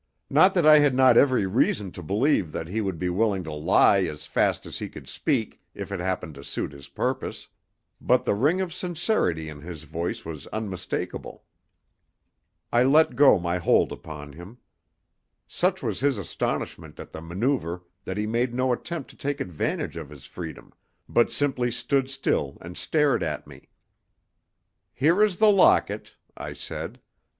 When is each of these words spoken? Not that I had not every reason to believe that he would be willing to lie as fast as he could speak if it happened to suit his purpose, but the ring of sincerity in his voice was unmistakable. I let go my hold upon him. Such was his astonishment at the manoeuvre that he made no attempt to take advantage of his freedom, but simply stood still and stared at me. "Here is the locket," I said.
Not 0.31 0.55
that 0.55 0.65
I 0.65 0.79
had 0.79 0.95
not 0.95 1.15
every 1.15 1.45
reason 1.45 1.91
to 1.91 2.01
believe 2.01 2.51
that 2.53 2.67
he 2.67 2.81
would 2.81 2.97
be 2.97 3.11
willing 3.11 3.43
to 3.43 3.53
lie 3.53 4.01
as 4.01 4.25
fast 4.25 4.65
as 4.65 4.79
he 4.79 4.89
could 4.89 5.07
speak 5.07 5.61
if 5.75 5.91
it 5.91 5.99
happened 5.99 6.33
to 6.33 6.43
suit 6.43 6.71
his 6.71 6.89
purpose, 6.89 7.49
but 8.01 8.25
the 8.25 8.33
ring 8.33 8.61
of 8.61 8.73
sincerity 8.73 9.47
in 9.47 9.61
his 9.61 9.83
voice 9.83 10.25
was 10.25 10.47
unmistakable. 10.47 11.43
I 12.73 12.81
let 12.81 13.15
go 13.15 13.37
my 13.37 13.59
hold 13.59 13.91
upon 13.91 14.33
him. 14.33 14.57
Such 15.47 15.83
was 15.83 15.99
his 15.99 16.17
astonishment 16.17 16.99
at 16.99 17.11
the 17.11 17.21
manoeuvre 17.21 17.81
that 18.03 18.17
he 18.17 18.25
made 18.25 18.55
no 18.55 18.73
attempt 18.73 19.11
to 19.11 19.15
take 19.15 19.39
advantage 19.39 19.97
of 19.97 20.09
his 20.09 20.25
freedom, 20.25 20.73
but 21.07 21.31
simply 21.31 21.69
stood 21.69 22.09
still 22.09 22.57
and 22.59 22.75
stared 22.75 23.21
at 23.21 23.45
me. 23.45 23.69
"Here 24.95 25.21
is 25.21 25.37
the 25.37 25.51
locket," 25.51 26.15
I 26.35 26.53
said. 26.53 26.99